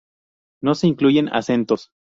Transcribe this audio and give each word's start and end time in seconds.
No 0.63 0.73
se 0.73 0.87
incluyen 0.87 1.29
acentos. 1.31 1.91